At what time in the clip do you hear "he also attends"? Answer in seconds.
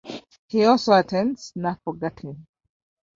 0.47-1.51